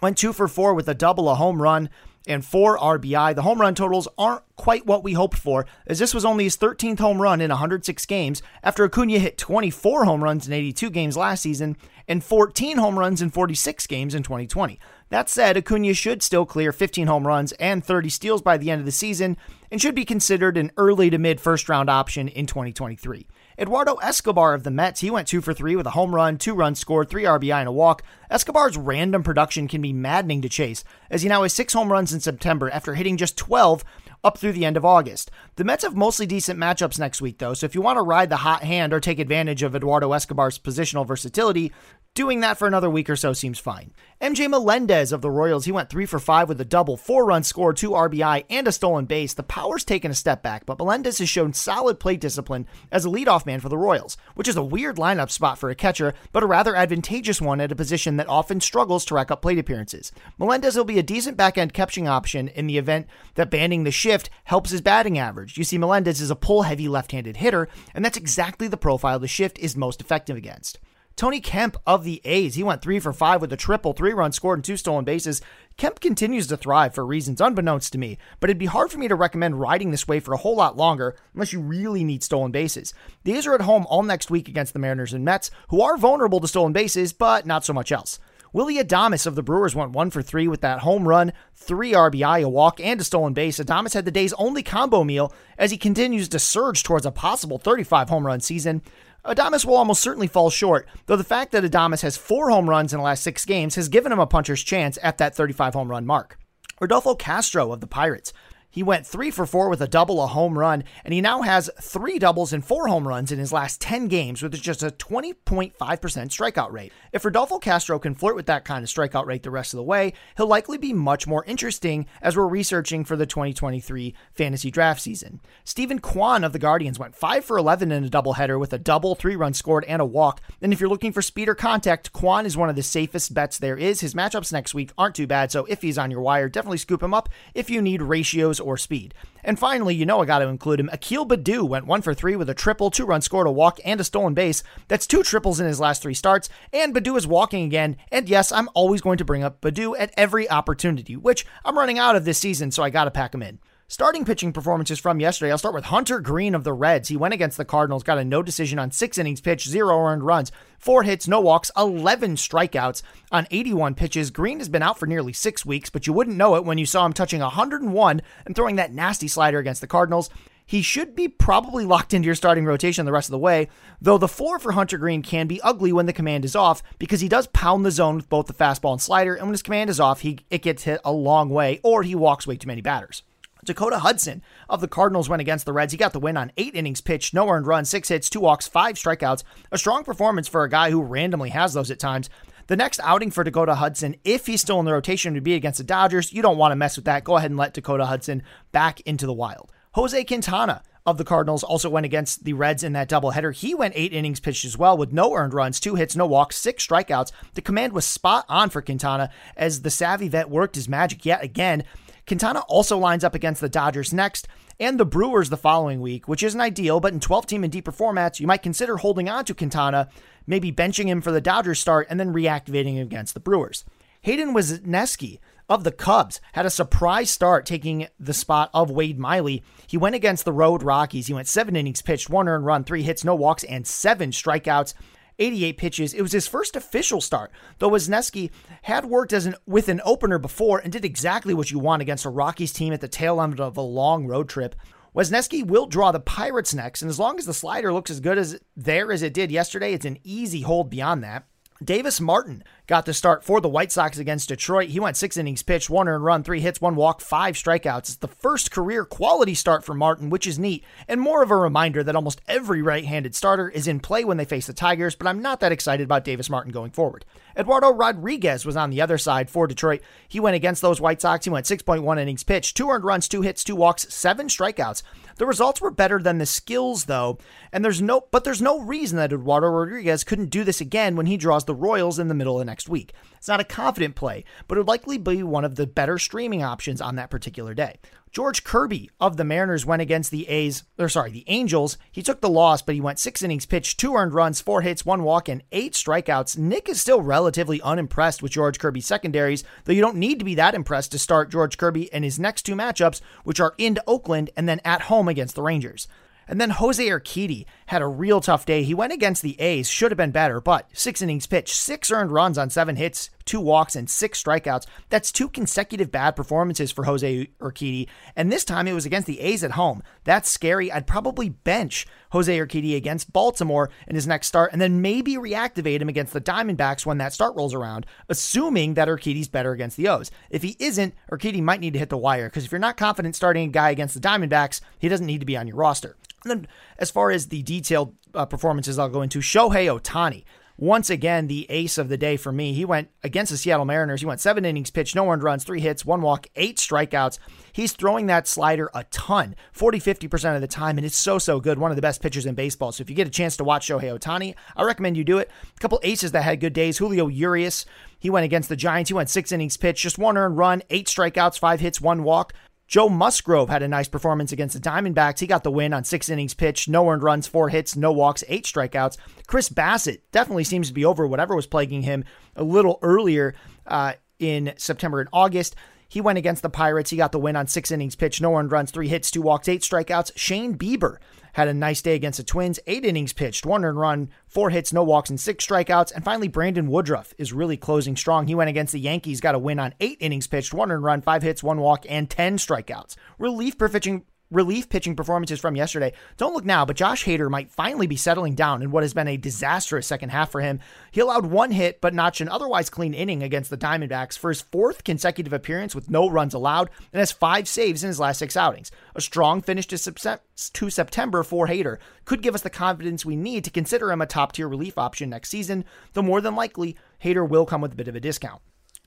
went 0.00 0.18
2 0.18 0.32
for 0.32 0.48
4 0.48 0.74
with 0.74 0.88
a 0.88 0.94
double, 0.94 1.28
a 1.28 1.34
home 1.34 1.60
run, 1.60 1.90
and 2.26 2.44
4 2.44 2.78
RBI. 2.78 3.34
The 3.34 3.42
home 3.42 3.60
run 3.60 3.74
totals 3.74 4.08
aren't 4.18 4.42
quite 4.56 4.86
what 4.86 5.04
we 5.04 5.12
hoped 5.12 5.38
for, 5.38 5.66
as 5.86 5.98
this 5.98 6.12
was 6.12 6.24
only 6.24 6.44
his 6.44 6.56
13th 6.56 6.98
home 6.98 7.22
run 7.22 7.40
in 7.40 7.50
106 7.50 8.06
games 8.06 8.42
after 8.62 8.84
Acuna 8.84 9.18
hit 9.18 9.38
24 9.38 10.04
home 10.04 10.24
runs 10.24 10.46
in 10.46 10.52
82 10.52 10.90
games 10.90 11.16
last 11.16 11.42
season 11.42 11.76
and 12.08 12.22
14 12.22 12.78
home 12.78 12.98
runs 12.98 13.22
in 13.22 13.30
46 13.30 13.86
games 13.86 14.14
in 14.14 14.22
2020. 14.22 14.78
That 15.08 15.28
said, 15.28 15.56
Acuna 15.56 15.94
should 15.94 16.20
still 16.20 16.44
clear 16.44 16.72
15 16.72 17.06
home 17.06 17.26
runs 17.26 17.52
and 17.52 17.84
30 17.84 18.08
steals 18.08 18.42
by 18.42 18.56
the 18.56 18.72
end 18.72 18.80
of 18.80 18.86
the 18.86 18.92
season 18.92 19.36
and 19.70 19.80
should 19.80 19.94
be 19.94 20.04
considered 20.04 20.56
an 20.56 20.72
early 20.76 21.10
to 21.10 21.18
mid 21.18 21.40
first 21.40 21.68
round 21.68 21.88
option 21.88 22.26
in 22.26 22.46
2023. 22.46 23.26
Eduardo 23.58 23.94
Escobar 23.96 24.52
of 24.52 24.64
the 24.64 24.70
Mets, 24.70 25.00
he 25.00 25.10
went 25.10 25.28
two 25.28 25.40
for 25.40 25.54
three 25.54 25.76
with 25.76 25.86
a 25.86 25.90
home 25.90 26.14
run, 26.14 26.36
two 26.36 26.54
runs 26.54 26.80
scored, 26.80 27.08
three 27.08 27.22
RBI, 27.22 27.54
and 27.54 27.68
a 27.68 27.72
walk. 27.72 28.02
Escobar's 28.30 28.76
random 28.76 29.22
production 29.22 29.68
can 29.68 29.80
be 29.80 29.92
maddening 29.92 30.42
to 30.42 30.48
chase, 30.48 30.82
as 31.08 31.22
he 31.22 31.28
now 31.28 31.42
has 31.42 31.54
six 31.54 31.72
home 31.72 31.90
runs 31.90 32.12
in 32.12 32.20
September 32.20 32.68
after 32.70 32.94
hitting 32.94 33.16
just 33.16 33.36
12 33.38 33.84
up 34.26 34.36
through 34.36 34.52
the 34.52 34.64
end 34.64 34.76
of 34.76 34.84
August. 34.84 35.30
The 35.54 35.64
Mets 35.64 35.84
have 35.84 35.94
mostly 35.94 36.26
decent 36.26 36.58
matchups 36.58 36.98
next 36.98 37.22
week, 37.22 37.38
though, 37.38 37.54
so 37.54 37.64
if 37.64 37.76
you 37.76 37.80
want 37.80 37.96
to 37.96 38.02
ride 38.02 38.28
the 38.28 38.36
hot 38.36 38.64
hand 38.64 38.92
or 38.92 38.98
take 38.98 39.20
advantage 39.20 39.62
of 39.62 39.76
Eduardo 39.76 40.12
Escobar's 40.12 40.58
positional 40.58 41.06
versatility, 41.06 41.72
Doing 42.16 42.40
that 42.40 42.56
for 42.56 42.66
another 42.66 42.88
week 42.88 43.10
or 43.10 43.16
so 43.16 43.34
seems 43.34 43.58
fine. 43.58 43.92
MJ 44.22 44.48
Melendez 44.48 45.12
of 45.12 45.20
the 45.20 45.30
Royals, 45.30 45.66
he 45.66 45.70
went 45.70 45.90
three 45.90 46.06
for 46.06 46.18
five 46.18 46.48
with 46.48 46.58
a 46.58 46.64
double, 46.64 46.96
four 46.96 47.26
runs 47.26 47.46
scored, 47.46 47.76
two 47.76 47.90
RBI, 47.90 48.46
and 48.48 48.66
a 48.66 48.72
stolen 48.72 49.04
base. 49.04 49.34
The 49.34 49.42
power's 49.42 49.84
taken 49.84 50.10
a 50.10 50.14
step 50.14 50.42
back, 50.42 50.64
but 50.64 50.78
Melendez 50.78 51.18
has 51.18 51.28
shown 51.28 51.52
solid 51.52 52.00
plate 52.00 52.22
discipline 52.22 52.66
as 52.90 53.04
a 53.04 53.10
leadoff 53.10 53.44
man 53.44 53.60
for 53.60 53.68
the 53.68 53.76
Royals, 53.76 54.16
which 54.34 54.48
is 54.48 54.56
a 54.56 54.64
weird 54.64 54.96
lineup 54.96 55.30
spot 55.30 55.58
for 55.58 55.68
a 55.68 55.74
catcher, 55.74 56.14
but 56.32 56.42
a 56.42 56.46
rather 56.46 56.74
advantageous 56.74 57.38
one 57.38 57.60
at 57.60 57.70
a 57.70 57.76
position 57.76 58.16
that 58.16 58.30
often 58.30 58.62
struggles 58.62 59.04
to 59.04 59.14
rack 59.14 59.30
up 59.30 59.42
plate 59.42 59.58
appearances. 59.58 60.10
Melendez 60.38 60.74
will 60.74 60.84
be 60.84 60.98
a 60.98 61.02
decent 61.02 61.36
back 61.36 61.58
end 61.58 61.74
catching 61.74 62.08
option 62.08 62.48
in 62.48 62.66
the 62.66 62.78
event 62.78 63.08
that 63.34 63.50
banning 63.50 63.84
the 63.84 63.90
shift 63.90 64.15
helps 64.44 64.70
his 64.70 64.80
batting 64.80 65.18
average. 65.18 65.56
You 65.56 65.64
see, 65.64 65.78
Melendez 65.78 66.20
is 66.20 66.30
a 66.30 66.36
pull 66.36 66.62
heavy 66.62 66.88
left 66.88 67.12
handed 67.12 67.36
hitter, 67.36 67.68
and 67.94 68.04
that's 68.04 68.16
exactly 68.16 68.68
the 68.68 68.76
profile 68.76 69.18
the 69.18 69.28
shift 69.28 69.58
is 69.58 69.76
most 69.76 70.00
effective 70.00 70.36
against. 70.36 70.78
Tony 71.16 71.40
Kemp 71.40 71.78
of 71.86 72.04
the 72.04 72.20
A's, 72.26 72.56
he 72.56 72.62
went 72.62 72.82
three 72.82 73.00
for 73.00 73.10
five 73.10 73.40
with 73.40 73.50
a 73.50 73.56
triple, 73.56 73.94
three 73.94 74.12
runs 74.12 74.36
scored, 74.36 74.58
and 74.58 74.64
two 74.64 74.76
stolen 74.76 75.02
bases. 75.02 75.40
Kemp 75.78 75.98
continues 75.98 76.46
to 76.48 76.58
thrive 76.58 76.94
for 76.94 77.06
reasons 77.06 77.40
unbeknownst 77.40 77.90
to 77.94 77.98
me, 77.98 78.18
but 78.38 78.50
it'd 78.50 78.58
be 78.58 78.66
hard 78.66 78.92
for 78.92 78.98
me 78.98 79.08
to 79.08 79.14
recommend 79.14 79.58
riding 79.58 79.90
this 79.90 80.06
way 80.06 80.20
for 80.20 80.34
a 80.34 80.36
whole 80.36 80.56
lot 80.56 80.76
longer 80.76 81.16
unless 81.32 81.54
you 81.54 81.60
really 81.60 82.04
need 82.04 82.22
stolen 82.22 82.52
bases. 82.52 82.92
The 83.24 83.32
A's 83.32 83.46
are 83.46 83.54
at 83.54 83.62
home 83.62 83.86
all 83.88 84.02
next 84.02 84.30
week 84.30 84.46
against 84.46 84.74
the 84.74 84.78
Mariners 84.78 85.14
and 85.14 85.24
Mets, 85.24 85.50
who 85.68 85.80
are 85.80 85.96
vulnerable 85.96 86.40
to 86.40 86.48
stolen 86.48 86.74
bases, 86.74 87.14
but 87.14 87.46
not 87.46 87.64
so 87.64 87.72
much 87.72 87.90
else. 87.90 88.18
Willy 88.56 88.78
Adames 88.78 89.26
of 89.26 89.34
the 89.34 89.42
Brewers 89.42 89.74
went 89.74 89.90
one 89.90 90.08
for 90.08 90.22
three 90.22 90.48
with 90.48 90.62
that 90.62 90.78
home 90.78 91.06
run, 91.06 91.34
three 91.54 91.92
RBI, 91.92 92.42
a 92.42 92.48
walk, 92.48 92.80
and 92.80 92.98
a 92.98 93.04
stolen 93.04 93.34
base. 93.34 93.58
Adames 93.58 93.92
had 93.92 94.06
the 94.06 94.10
day's 94.10 94.32
only 94.38 94.62
combo 94.62 95.04
meal 95.04 95.30
as 95.58 95.72
he 95.72 95.76
continues 95.76 96.26
to 96.30 96.38
surge 96.38 96.82
towards 96.82 97.04
a 97.04 97.10
possible 97.10 97.58
35 97.58 98.08
home 98.08 98.26
run 98.26 98.40
season. 98.40 98.80
Adames 99.26 99.66
will 99.66 99.76
almost 99.76 100.00
certainly 100.00 100.26
fall 100.26 100.48
short, 100.48 100.88
though 101.04 101.16
the 101.16 101.22
fact 101.22 101.52
that 101.52 101.64
Adames 101.64 102.00
has 102.00 102.16
four 102.16 102.48
home 102.48 102.70
runs 102.70 102.94
in 102.94 102.98
the 102.98 103.04
last 103.04 103.22
six 103.22 103.44
games 103.44 103.74
has 103.74 103.90
given 103.90 104.10
him 104.10 104.18
a 104.18 104.26
puncher's 104.26 104.62
chance 104.62 104.98
at 105.02 105.18
that 105.18 105.34
35 105.34 105.74
home 105.74 105.90
run 105.90 106.06
mark. 106.06 106.38
Rodolfo 106.80 107.14
Castro 107.14 107.72
of 107.72 107.82
the 107.82 107.86
Pirates. 107.86 108.32
He 108.76 108.82
went 108.82 109.06
three 109.06 109.30
for 109.30 109.46
four 109.46 109.70
with 109.70 109.80
a 109.80 109.88
double, 109.88 110.22
a 110.22 110.26
home 110.26 110.58
run, 110.58 110.84
and 111.02 111.14
he 111.14 111.22
now 111.22 111.40
has 111.40 111.70
three 111.80 112.18
doubles 112.18 112.52
and 112.52 112.62
four 112.62 112.88
home 112.88 113.08
runs 113.08 113.32
in 113.32 113.38
his 113.38 113.50
last 113.50 113.80
10 113.80 114.06
games 114.08 114.42
with 114.42 114.52
just 114.60 114.82
a 114.82 114.90
20.5% 114.90 115.72
strikeout 115.72 116.70
rate. 116.70 116.92
If 117.10 117.24
Rodolfo 117.24 117.58
Castro 117.58 117.98
can 117.98 118.14
flirt 118.14 118.36
with 118.36 118.44
that 118.46 118.66
kind 118.66 118.84
of 118.84 118.90
strikeout 118.90 119.24
rate 119.24 119.44
the 119.44 119.50
rest 119.50 119.72
of 119.72 119.78
the 119.78 119.82
way, 119.82 120.12
he'll 120.36 120.46
likely 120.46 120.76
be 120.76 120.92
much 120.92 121.26
more 121.26 121.42
interesting 121.46 122.04
as 122.20 122.36
we're 122.36 122.46
researching 122.46 123.06
for 123.06 123.16
the 123.16 123.24
2023 123.24 124.14
fantasy 124.34 124.70
draft 124.70 125.00
season. 125.00 125.40
Steven 125.64 125.98
Kwan 125.98 126.44
of 126.44 126.52
the 126.52 126.58
Guardians 126.58 126.98
went 126.98 127.16
5 127.16 127.46
for 127.46 127.56
11 127.56 127.90
in 127.90 128.04
a 128.04 128.10
doubleheader 128.10 128.60
with 128.60 128.74
a 128.74 128.78
double, 128.78 129.14
three 129.14 129.36
runs 129.36 129.56
scored, 129.56 129.86
and 129.86 130.02
a 130.02 130.04
walk. 130.04 130.42
And 130.60 130.74
if 130.74 130.80
you're 130.80 130.90
looking 130.90 131.14
for 131.14 131.22
speed 131.22 131.48
or 131.48 131.54
contact, 131.54 132.12
Kwan 132.12 132.44
is 132.44 132.58
one 132.58 132.68
of 132.68 132.76
the 132.76 132.82
safest 132.82 133.32
bets 133.32 133.56
there 133.56 133.78
is. 133.78 134.00
His 134.00 134.12
matchups 134.12 134.52
next 134.52 134.74
week 134.74 134.92
aren't 134.98 135.14
too 135.14 135.26
bad, 135.26 135.50
so 135.50 135.64
if 135.64 135.80
he's 135.80 135.96
on 135.96 136.10
your 136.10 136.20
wire, 136.20 136.50
definitely 136.50 136.76
scoop 136.76 137.02
him 137.02 137.14
up 137.14 137.30
if 137.54 137.70
you 137.70 137.80
need 137.80 138.02
ratios 138.02 138.60
or 138.66 138.76
speed. 138.76 139.14
And 139.44 139.58
finally, 139.58 139.94
you 139.94 140.04
know 140.04 140.20
I 140.20 140.24
got 140.24 140.40
to 140.40 140.48
include 140.48 140.80
him. 140.80 140.90
Akil 140.92 141.24
Baddoo 141.24 141.68
went 141.68 141.86
one 141.86 142.02
for 142.02 142.12
three 142.14 142.34
with 142.34 142.50
a 142.50 142.54
triple, 142.54 142.90
two 142.90 143.06
runs 143.06 143.24
scored, 143.24 143.46
a 143.46 143.50
walk, 143.52 143.78
and 143.84 144.00
a 144.00 144.04
stolen 144.04 144.34
base. 144.34 144.64
That's 144.88 145.06
two 145.06 145.22
triples 145.22 145.60
in 145.60 145.66
his 145.66 145.78
last 145.78 146.02
three 146.02 146.14
starts. 146.14 146.48
And 146.72 146.92
Baddoo 146.92 147.16
is 147.16 147.26
walking 147.26 147.64
again. 147.64 147.96
And 148.10 148.28
yes, 148.28 148.50
I'm 148.50 148.68
always 148.74 149.00
going 149.00 149.18
to 149.18 149.24
bring 149.24 149.44
up 149.44 149.60
Baddoo 149.60 149.94
at 149.98 150.12
every 150.16 150.50
opportunity, 150.50 151.16
which 151.16 151.46
I'm 151.64 151.78
running 151.78 151.98
out 151.98 152.16
of 152.16 152.24
this 152.24 152.38
season, 152.38 152.72
so 152.72 152.82
I 152.82 152.90
got 152.90 153.04
to 153.04 153.10
pack 153.12 153.32
him 153.32 153.42
in. 153.42 153.60
Starting 153.88 154.24
pitching 154.24 154.52
performances 154.52 154.98
from 154.98 155.20
yesterday, 155.20 155.52
I'll 155.52 155.58
start 155.58 155.72
with 155.76 155.84
Hunter 155.84 156.18
Greene 156.18 156.56
of 156.56 156.64
the 156.64 156.72
Reds. 156.72 157.08
He 157.08 157.16
went 157.16 157.34
against 157.34 157.56
the 157.56 157.64
Cardinals, 157.64 158.02
got 158.02 158.18
a 158.18 158.24
no 158.24 158.42
decision 158.42 158.80
on 158.80 158.90
six 158.90 159.16
innings 159.16 159.40
pitched, 159.40 159.68
zero 159.68 159.96
earned 160.00 160.24
runs, 160.24 160.50
four 160.80 161.04
hits, 161.04 161.28
no 161.28 161.40
walks, 161.40 161.70
11 161.76 162.34
strikeouts 162.34 163.02
on 163.30 163.46
81 163.52 163.94
pitches. 163.94 164.32
Greene 164.32 164.58
has 164.58 164.68
been 164.68 164.82
out 164.82 164.98
for 164.98 165.06
nearly 165.06 165.32
six 165.32 165.64
weeks, 165.64 165.88
but 165.88 166.04
you 166.04 166.12
wouldn't 166.12 166.36
know 166.36 166.56
it 166.56 166.64
when 166.64 166.78
you 166.78 166.84
saw 166.84 167.06
him 167.06 167.12
touching 167.12 167.40
101 167.40 168.22
and 168.44 168.56
throwing 168.56 168.74
that 168.74 168.92
nasty 168.92 169.28
slider 169.28 169.60
against 169.60 169.80
the 169.80 169.86
Cardinals. 169.86 170.30
He 170.66 170.82
should 170.82 171.14
be 171.14 171.28
probably 171.28 171.84
locked 171.84 172.12
into 172.12 172.26
your 172.26 172.34
starting 172.34 172.64
rotation 172.64 173.06
the 173.06 173.12
rest 173.12 173.28
of 173.28 173.32
the 173.32 173.38
way, 173.38 173.68
though 174.00 174.18
the 174.18 174.26
floor 174.26 174.58
for 174.58 174.72
Hunter 174.72 174.98
Greene 174.98 175.22
can 175.22 175.46
be 175.46 175.62
ugly 175.62 175.92
when 175.92 176.06
the 176.06 176.12
command 176.12 176.44
is 176.44 176.56
off 176.56 176.82
because 176.98 177.20
he 177.20 177.28
does 177.28 177.46
pound 177.46 177.86
the 177.86 177.92
zone 177.92 178.16
with 178.16 178.28
both 178.28 178.48
the 178.48 178.52
fastball 178.52 178.90
and 178.90 179.00
slider, 179.00 179.36
and 179.36 179.44
when 179.44 179.54
his 179.54 179.62
command 179.62 179.90
is 179.90 180.00
off, 180.00 180.22
he 180.22 180.40
it 180.50 180.62
gets 180.62 180.82
hit 180.82 181.00
a 181.04 181.12
long 181.12 181.50
way 181.50 181.78
or 181.84 182.02
he 182.02 182.16
walks 182.16 182.48
way 182.48 182.56
too 182.56 182.66
many 182.66 182.80
batters. 182.80 183.22
Dakota 183.66 183.98
Hudson 183.98 184.42
of 184.68 184.80
the 184.80 184.88
Cardinals 184.88 185.28
went 185.28 185.40
against 185.40 185.66
the 185.66 185.72
Reds. 185.72 185.92
He 185.92 185.98
got 185.98 186.12
the 186.12 186.20
win 186.20 186.36
on 186.36 186.52
eight 186.56 186.74
innings 186.74 187.00
pitched, 187.00 187.34
no 187.34 187.48
earned 187.48 187.66
run, 187.66 187.84
six 187.84 188.08
hits, 188.08 188.30
two 188.30 188.40
walks, 188.40 188.66
five 188.66 188.96
strikeouts. 188.96 189.44
A 189.70 189.78
strong 189.78 190.04
performance 190.04 190.48
for 190.48 190.64
a 190.64 190.70
guy 190.70 190.90
who 190.90 191.02
randomly 191.02 191.50
has 191.50 191.74
those 191.74 191.90
at 191.90 191.98
times. 191.98 192.30
The 192.68 192.76
next 192.76 193.00
outing 193.04 193.30
for 193.30 193.44
Dakota 193.44 193.76
Hudson, 193.76 194.16
if 194.24 194.46
he's 194.46 194.60
still 194.60 194.80
in 194.80 194.86
the 194.86 194.92
rotation, 194.92 195.34
would 195.34 195.44
be 195.44 195.54
against 195.54 195.78
the 195.78 195.84
Dodgers. 195.84 196.32
You 196.32 196.42
don't 196.42 196.58
want 196.58 196.72
to 196.72 196.76
mess 196.76 196.96
with 196.96 197.04
that. 197.04 197.22
Go 197.22 197.36
ahead 197.36 197.50
and 197.50 197.58
let 197.58 197.74
Dakota 197.74 198.06
Hudson 198.06 198.42
back 198.72 199.00
into 199.02 199.26
the 199.26 199.32
wild. 199.32 199.70
Jose 199.92 200.24
Quintana 200.24 200.82
of 201.06 201.18
the 201.18 201.24
Cardinals 201.24 201.62
also 201.62 201.88
went 201.88 202.04
against 202.04 202.44
the 202.44 202.52
Reds 202.52 202.82
in 202.82 202.92
that 202.94 203.08
doubleheader. 203.08 203.54
He 203.54 203.74
went 203.74 203.94
eight 203.96 204.12
innings 204.12 204.40
pitched 204.40 204.64
as 204.64 204.76
well 204.76 204.98
with 204.98 205.12
no 205.12 205.32
earned 205.34 205.54
runs, 205.54 205.78
two 205.78 205.94
hits, 205.94 206.16
no 206.16 206.26
walks, 206.26 206.56
six 206.56 206.84
strikeouts. 206.84 207.30
The 207.54 207.62
command 207.62 207.92
was 207.92 208.04
spot 208.04 208.44
on 208.48 208.70
for 208.70 208.82
Quintana 208.82 209.30
as 209.56 209.82
the 209.82 209.90
savvy 209.90 210.28
vet 210.28 210.50
worked 210.50 210.74
his 210.74 210.88
magic 210.88 211.24
yet 211.24 211.44
again. 211.44 211.84
Quintana 212.26 212.60
also 212.68 212.98
lines 212.98 213.22
up 213.22 213.34
against 213.34 213.60
the 213.60 213.68
Dodgers 213.68 214.12
next 214.12 214.48
and 214.80 214.98
the 214.98 215.06
Brewers 215.06 215.48
the 215.48 215.56
following 215.56 216.00
week, 216.00 216.26
which 216.26 216.42
isn't 216.42 216.60
ideal, 216.60 216.98
but 216.98 217.12
in 217.12 217.20
12 217.20 217.46
team 217.46 217.62
and 217.62 217.72
deeper 217.72 217.92
formats, 217.92 218.40
you 218.40 218.46
might 218.46 218.62
consider 218.62 218.96
holding 218.96 219.28
on 219.28 219.44
to 219.44 219.54
Quintana, 219.54 220.08
maybe 220.46 220.72
benching 220.72 221.06
him 221.06 221.20
for 221.20 221.30
the 221.30 221.40
Dodgers 221.40 221.78
start, 221.78 222.06
and 222.10 222.18
then 222.18 222.34
reactivating 222.34 222.94
him 222.94 223.06
against 223.06 223.34
the 223.34 223.40
Brewers. 223.40 223.84
Hayden 224.22 224.54
Wesneski 224.54 225.38
of 225.68 225.84
the 225.84 225.92
Cubs 225.92 226.40
had 226.52 226.66
a 226.66 226.70
surprise 226.70 227.30
start 227.30 227.64
taking 227.64 228.08
the 228.18 228.34
spot 228.34 228.70
of 228.74 228.90
Wade 228.90 229.18
Miley. 229.18 229.62
He 229.86 229.96
went 229.96 230.14
against 230.14 230.44
the 230.44 230.52
road 230.52 230.82
Rockies. 230.82 231.28
He 231.28 231.34
went 231.34 231.48
seven 231.48 231.76
innings 231.76 232.02
pitched, 232.02 232.28
one 232.28 232.48
earned 232.48 232.66
run, 232.66 232.84
three 232.84 233.02
hits, 233.02 233.24
no 233.24 233.34
walks, 233.34 233.64
and 233.64 233.86
seven 233.86 234.30
strikeouts. 234.30 234.94
88 235.38 235.76
pitches. 235.76 236.14
It 236.14 236.22
was 236.22 236.32
his 236.32 236.46
first 236.46 236.76
official 236.76 237.20
start, 237.20 237.50
though 237.78 237.90
Wesneski 237.90 238.50
had 238.82 239.06
worked 239.06 239.32
as 239.32 239.46
an 239.46 239.54
with 239.66 239.88
an 239.88 240.00
opener 240.04 240.38
before 240.38 240.78
and 240.78 240.92
did 240.92 241.04
exactly 241.04 241.54
what 241.54 241.70
you 241.70 241.78
want 241.78 242.02
against 242.02 242.24
a 242.24 242.30
Rockies 242.30 242.72
team 242.72 242.92
at 242.92 243.00
the 243.00 243.08
tail 243.08 243.40
end 243.40 243.60
of 243.60 243.76
a 243.76 243.82
long 243.82 244.26
road 244.26 244.48
trip. 244.48 244.74
Wesneski 245.14 245.66
will 245.66 245.86
draw 245.86 246.12
the 246.12 246.20
Pirates 246.20 246.74
next, 246.74 247.00
and 247.00 247.10
as 247.10 247.18
long 247.18 247.38
as 247.38 247.46
the 247.46 247.54
slider 247.54 247.92
looks 247.92 248.10
as 248.10 248.20
good 248.20 248.36
as 248.36 248.60
there 248.76 249.10
as 249.10 249.22
it 249.22 249.32
did 249.32 249.50
yesterday, 249.50 249.94
it's 249.94 250.04
an 250.04 250.18
easy 250.24 250.60
hold 250.60 250.90
beyond 250.90 251.24
that. 251.24 251.46
Davis 251.82 252.20
Martin 252.20 252.62
got 252.86 253.04
the 253.04 253.12
start 253.12 253.44
for 253.44 253.60
the 253.60 253.68
White 253.68 253.90
Sox 253.90 254.18
against 254.18 254.48
Detroit. 254.48 254.90
He 254.90 255.00
went 255.00 255.16
six 255.16 255.36
innings 255.36 255.62
pitched, 255.62 255.90
one 255.90 256.08
earned 256.08 256.24
run, 256.24 256.42
three 256.42 256.60
hits, 256.60 256.80
one 256.80 256.94
walk, 256.94 257.20
five 257.20 257.54
strikeouts. 257.54 257.98
It's 257.98 258.16
the 258.16 258.28
first 258.28 258.70
career 258.70 259.04
quality 259.04 259.54
start 259.54 259.84
for 259.84 259.94
Martin, 259.94 260.30
which 260.30 260.46
is 260.46 260.58
neat, 260.58 260.84
and 261.08 261.20
more 261.20 261.42
of 261.42 261.50
a 261.50 261.56
reminder 261.56 262.04
that 262.04 262.16
almost 262.16 262.40
every 262.46 262.82
right 262.82 263.04
handed 263.04 263.34
starter 263.34 263.68
is 263.68 263.88
in 263.88 264.00
play 264.00 264.24
when 264.24 264.36
they 264.36 264.44
face 264.44 264.66
the 264.66 264.72
Tigers, 264.72 265.14
but 265.14 265.26
I'm 265.26 265.42
not 265.42 265.60
that 265.60 265.72
excited 265.72 266.04
about 266.04 266.24
Davis 266.24 266.50
Martin 266.50 266.72
going 266.72 266.90
forward. 266.90 267.24
Eduardo 267.56 267.90
Rodriguez 267.90 268.66
was 268.66 268.76
on 268.76 268.90
the 268.90 269.00
other 269.00 269.18
side 269.18 269.48
for 269.48 269.66
Detroit. 269.66 270.02
He 270.28 270.40
went 270.40 270.56
against 270.56 270.82
those 270.82 271.00
White 271.00 271.22
Sox. 271.22 271.44
He 271.44 271.50
went 271.50 271.66
6.1 271.66 272.20
innings 272.20 272.44
pitched, 272.44 272.76
two 272.76 272.90
earned 272.90 273.04
runs, 273.04 273.28
two 273.28 273.42
hits, 273.42 273.64
two 273.64 273.76
walks, 273.76 274.12
seven 274.12 274.48
strikeouts. 274.48 275.02
The 275.36 275.46
results 275.46 275.80
were 275.80 275.90
better 275.90 276.18
than 276.18 276.38
the 276.38 276.46
skills, 276.46 277.04
though, 277.04 277.38
and 277.72 277.84
there's 277.84 278.00
no 278.00 278.26
but 278.30 278.44
there's 278.44 278.62
no 278.62 278.80
reason 278.80 279.18
that 279.18 279.32
Eduardo 279.32 279.68
Rodriguez 279.68 280.24
couldn't 280.24 280.50
do 280.50 280.64
this 280.64 280.80
again 280.80 281.16
when 281.16 281.26
he 281.26 281.36
draws 281.36 281.64
the 281.64 281.74
Royals 281.74 282.18
in 282.18 282.28
the 282.28 282.34
middle 282.34 282.58
of 282.58 282.66
next 282.66 282.75
week. 282.88 283.12
It's 283.36 283.48
not 283.48 283.60
a 283.60 283.64
confident 283.64 284.16
play, 284.16 284.44
but 284.66 284.76
it 284.76 284.80
would 284.80 284.88
likely 284.88 285.18
be 285.18 285.42
one 285.42 285.64
of 285.64 285.76
the 285.76 285.86
better 285.86 286.18
streaming 286.18 286.62
options 286.62 287.00
on 287.00 287.16
that 287.16 287.30
particular 287.30 287.74
day. 287.74 287.98
George 288.32 288.64
Kirby 288.64 289.10
of 289.18 289.38
the 289.38 289.44
Mariners 289.44 289.86
went 289.86 290.02
against 290.02 290.30
the 290.30 290.46
A's, 290.48 290.82
or 290.98 291.08
sorry, 291.08 291.30
the 291.30 291.44
Angels. 291.46 291.96
He 292.12 292.22
took 292.22 292.42
the 292.42 292.50
loss, 292.50 292.82
but 292.82 292.94
he 292.94 293.00
went 293.00 293.18
six 293.18 293.42
innings 293.42 293.64
pitched, 293.64 293.98
two 293.98 294.14
earned 294.14 294.34
runs, 294.34 294.60
four 294.60 294.82
hits, 294.82 295.06
one 295.06 295.22
walk, 295.22 295.48
and 295.48 295.62
eight 295.72 295.94
strikeouts. 295.94 296.58
Nick 296.58 296.88
is 296.88 297.00
still 297.00 297.22
relatively 297.22 297.80
unimpressed 297.80 298.42
with 298.42 298.52
George 298.52 298.78
Kirby's 298.78 299.06
secondaries, 299.06 299.64
though 299.84 299.94
you 299.94 300.02
don't 300.02 300.16
need 300.16 300.38
to 300.38 300.44
be 300.44 300.54
that 300.56 300.74
impressed 300.74 301.12
to 301.12 301.18
start 301.18 301.50
George 301.50 301.78
Kirby 301.78 302.12
in 302.12 302.24
his 302.24 302.38
next 302.38 302.64
two 302.64 302.74
matchups, 302.74 303.22
which 303.44 303.60
are 303.60 303.74
into 303.78 304.04
Oakland 304.06 304.50
and 304.54 304.68
then 304.68 304.80
at 304.84 305.02
home 305.02 305.28
against 305.28 305.54
the 305.54 305.62
Rangers. 305.62 306.06
And 306.48 306.60
then 306.60 306.70
Jose 306.70 307.04
Urquidy 307.04 307.64
had 307.86 308.02
a 308.02 308.06
real 308.06 308.40
tough 308.40 308.66
day. 308.66 308.82
He 308.82 308.94
went 308.94 309.12
against 309.12 309.42
the 309.42 309.58
A's, 309.60 309.88
should 309.88 310.10
have 310.10 310.18
been 310.18 310.32
better, 310.32 310.60
but 310.60 310.88
six 310.92 311.22
innings 311.22 311.46
pitched, 311.46 311.74
six 311.74 312.10
earned 312.10 312.32
runs 312.32 312.58
on 312.58 312.68
seven 312.68 312.96
hits, 312.96 313.30
two 313.44 313.60
walks, 313.60 313.94
and 313.94 314.10
six 314.10 314.42
strikeouts. 314.42 314.86
That's 315.08 315.32
two 315.32 315.48
consecutive 315.48 316.10
bad 316.10 316.36
performances 316.36 316.90
for 316.90 317.04
Jose 317.04 317.48
Urquidy. 317.60 318.08
And 318.34 318.50
this 318.50 318.64
time 318.64 318.88
it 318.88 318.92
was 318.92 319.06
against 319.06 319.26
the 319.26 319.40
A's 319.40 319.62
at 319.64 319.72
home. 319.72 320.02
That's 320.24 320.50
scary. 320.50 320.90
I'd 320.90 321.06
probably 321.06 321.48
bench 321.48 322.06
Jose 322.32 322.58
Urquidy 322.58 322.96
against 322.96 323.32
Baltimore 323.32 323.90
in 324.08 324.16
his 324.16 324.26
next 324.26 324.48
start 324.48 324.72
and 324.72 324.80
then 324.80 325.00
maybe 325.00 325.36
reactivate 325.36 326.00
him 326.00 326.08
against 326.08 326.32
the 326.32 326.40
Diamondbacks 326.40 327.06
when 327.06 327.18
that 327.18 327.32
start 327.32 327.54
rolls 327.54 327.72
around, 327.72 328.04
assuming 328.28 328.94
that 328.94 329.08
Urquidy's 329.08 329.48
better 329.48 329.70
against 329.70 329.96
the 329.96 330.08
O's. 330.08 330.30
If 330.50 330.62
he 330.62 330.76
isn't, 330.80 331.14
Urquidy 331.30 331.62
might 331.62 331.80
need 331.80 331.92
to 331.92 331.98
hit 331.98 332.10
the 332.10 332.16
wire 332.18 332.48
because 332.48 332.64
if 332.64 332.72
you're 332.72 332.78
not 332.80 332.96
confident 332.96 333.36
starting 333.36 333.68
a 333.68 333.72
guy 333.72 333.90
against 333.90 334.14
the 334.14 334.28
Diamondbacks, 334.28 334.80
he 334.98 335.08
doesn't 335.08 335.26
need 335.26 335.40
to 335.40 335.46
be 335.46 335.56
on 335.56 335.68
your 335.68 335.76
roster. 335.76 336.16
And 336.44 336.62
then, 336.62 336.68
as 336.98 337.10
far 337.10 337.30
as 337.30 337.48
the 337.48 337.62
detailed 337.80 338.14
uh, 338.34 338.46
performances, 338.46 338.98
I'll 338.98 339.08
go 339.08 339.22
into 339.22 339.40
Shohei 339.40 339.86
Ohtani, 339.86 340.44
Once 340.78 341.08
again, 341.08 341.46
the 341.46 341.66
ace 341.70 341.96
of 341.96 342.10
the 342.10 342.18
day 342.18 342.36
for 342.36 342.52
me. 342.52 342.74
He 342.74 342.84
went 342.84 343.08
against 343.22 343.50
the 343.50 343.56
Seattle 343.56 343.86
Mariners. 343.86 344.20
He 344.20 344.26
went 344.26 344.40
seven 344.40 344.64
innings 344.66 344.90
pitched, 344.90 345.14
no 345.14 345.30
earned 345.30 345.42
runs, 345.42 345.64
three 345.64 345.80
hits, 345.80 346.04
one 346.04 346.20
walk, 346.20 346.46
eight 346.54 346.76
strikeouts. 346.76 347.38
He's 347.72 347.92
throwing 347.92 348.26
that 348.26 348.46
slider 348.46 348.90
a 348.94 349.04
ton, 349.04 349.56
40, 349.72 350.00
50% 350.00 350.54
of 350.54 350.60
the 350.60 350.66
time, 350.66 350.98
and 350.98 351.06
it's 351.06 351.16
so, 351.16 351.38
so 351.38 351.60
good. 351.60 351.78
One 351.78 351.90
of 351.90 351.96
the 351.96 352.02
best 352.02 352.20
pitchers 352.20 352.44
in 352.44 352.54
baseball. 352.54 352.92
So 352.92 353.02
if 353.02 353.10
you 353.10 353.16
get 353.16 353.26
a 353.26 353.30
chance 353.30 353.56
to 353.56 353.64
watch 353.64 353.88
Shohei 353.88 354.18
Ohtani, 354.18 354.54
I 354.76 354.84
recommend 354.84 355.16
you 355.16 355.24
do 355.24 355.38
it. 355.38 355.50
A 355.76 355.80
couple 355.80 356.00
aces 356.02 356.32
that 356.32 356.42
had 356.42 356.60
good 356.60 356.74
days. 356.74 356.98
Julio 356.98 357.28
Urias, 357.28 357.86
he 358.18 358.28
went 358.28 358.44
against 358.44 358.68
the 358.68 358.76
Giants. 358.76 359.08
He 359.08 359.14
went 359.14 359.30
six 359.30 359.52
innings 359.52 359.76
pitched, 359.76 360.02
just 360.02 360.18
one 360.18 360.36
earned 360.36 360.58
run, 360.58 360.82
eight 360.90 361.06
strikeouts, 361.06 361.58
five 361.58 361.80
hits, 361.80 362.00
one 362.00 362.22
walk. 362.22 362.52
Joe 362.86 363.08
Musgrove 363.08 363.68
had 363.68 363.82
a 363.82 363.88
nice 363.88 364.08
performance 364.08 364.52
against 364.52 364.74
the 364.74 364.88
Diamondbacks. 364.88 365.40
He 365.40 365.46
got 365.46 365.64
the 365.64 365.70
win 365.70 365.92
on 365.92 366.04
six 366.04 366.28
innings 366.28 366.54
pitched, 366.54 366.88
no 366.88 367.08
earned 367.08 367.22
runs, 367.22 367.46
four 367.46 367.68
hits, 367.68 367.96
no 367.96 368.12
walks, 368.12 368.44
eight 368.48 368.64
strikeouts. 368.64 369.16
Chris 369.46 369.68
Bassitt 369.68 370.22
definitely 370.30 370.64
seems 370.64 370.88
to 370.88 370.94
be 370.94 371.04
over 371.04 371.26
whatever 371.26 371.56
was 371.56 371.66
plaguing 371.66 372.02
him 372.02 372.24
a 372.54 372.62
little 372.62 372.98
earlier 373.02 373.54
uh, 373.86 374.12
in 374.38 374.72
September 374.76 375.20
and 375.20 375.28
August. 375.32 375.74
He 376.08 376.20
went 376.20 376.38
against 376.38 376.62
the 376.62 376.70
Pirates. 376.70 377.10
He 377.10 377.16
got 377.16 377.32
the 377.32 377.38
win 377.38 377.56
on 377.56 377.66
six 377.66 377.90
innings 377.90 378.14
pitched, 378.14 378.40
no 378.40 378.54
earned 378.54 378.70
runs, 378.70 378.92
three 378.92 379.08
hits, 379.08 379.30
two 379.30 379.42
walks, 379.42 379.68
eight 379.68 379.82
strikeouts. 379.82 380.32
Shane 380.36 380.78
Bieber 380.78 381.16
had 381.56 381.68
a 381.68 381.74
nice 381.74 382.02
day 382.02 382.14
against 382.14 382.36
the 382.36 382.44
Twins. 382.44 382.78
Eight 382.86 383.06
innings 383.06 383.32
pitched, 383.32 383.64
one 383.64 383.82
earned 383.82 383.98
run, 383.98 384.28
four 384.46 384.68
hits, 384.68 384.92
no 384.92 385.02
walks, 385.02 385.30
and 385.30 385.40
six 385.40 385.66
strikeouts. 385.66 386.14
And 386.14 386.22
finally, 386.22 386.48
Brandon 386.48 386.86
Woodruff 386.86 387.32
is 387.38 387.54
really 387.54 387.78
closing 387.78 388.14
strong. 388.14 388.46
He 388.46 388.54
went 388.54 388.68
against 388.68 388.92
the 388.92 389.00
Yankees, 389.00 389.40
got 389.40 389.54
a 389.54 389.58
win 389.58 389.78
on 389.78 389.94
eight 389.98 390.18
innings 390.20 390.46
pitched, 390.46 390.74
one 390.74 390.92
earned 390.92 391.02
run, 391.02 391.22
five 391.22 391.42
hits, 391.42 391.62
one 391.62 391.80
walk, 391.80 392.04
and 392.10 392.28
10 392.28 392.58
strikeouts. 392.58 393.16
Relief 393.38 393.78
pitching 393.78 394.26
relief 394.50 394.88
pitching 394.88 395.16
performances 395.16 395.60
from 395.60 395.76
yesterday, 395.76 396.12
don't 396.36 396.54
look 396.54 396.64
now, 396.64 396.84
but 396.84 396.96
Josh 396.96 397.24
Hader 397.24 397.50
might 397.50 397.70
finally 397.70 398.06
be 398.06 398.16
settling 398.16 398.54
down 398.54 398.82
in 398.82 398.90
what 398.90 399.02
has 399.02 399.14
been 399.14 399.28
a 399.28 399.36
disastrous 399.36 400.06
second 400.06 400.30
half 400.30 400.50
for 400.50 400.60
him. 400.60 400.80
He 401.10 401.20
allowed 401.20 401.46
one 401.46 401.72
hit, 401.72 402.00
but 402.00 402.14
notched 402.14 402.40
an 402.40 402.48
otherwise 402.48 402.90
clean 402.90 403.14
inning 403.14 403.42
against 403.42 403.70
the 403.70 403.76
Diamondbacks 403.76 404.38
for 404.38 404.50
his 404.50 404.60
fourth 404.60 405.04
consecutive 405.04 405.52
appearance 405.52 405.94
with 405.94 406.10
no 406.10 406.28
runs 406.28 406.54
allowed 406.54 406.90
and 407.12 407.20
has 407.20 407.32
five 407.32 407.66
saves 407.66 408.02
in 408.02 408.08
his 408.08 408.20
last 408.20 408.38
six 408.38 408.56
outings. 408.56 408.90
A 409.14 409.20
strong 409.20 409.62
finish 409.62 409.86
to, 409.88 410.40
to 410.72 410.90
September 410.90 411.42
for 411.42 411.66
Hader 411.66 411.98
could 412.24 412.42
give 412.42 412.54
us 412.54 412.62
the 412.62 412.70
confidence 412.70 413.24
we 413.24 413.36
need 413.36 413.64
to 413.64 413.70
consider 413.70 414.10
him 414.10 414.20
a 414.20 414.26
top 414.26 414.52
tier 414.52 414.68
relief 414.68 414.98
option 414.98 415.30
next 415.30 415.48
season, 415.48 415.84
though 416.12 416.22
more 416.22 416.40
than 416.40 416.54
likely, 416.54 416.96
Hader 417.24 417.48
will 417.48 417.66
come 417.66 417.80
with 417.80 417.92
a 417.92 417.96
bit 417.96 418.08
of 418.08 418.14
a 418.14 418.20
discount. 418.20 418.62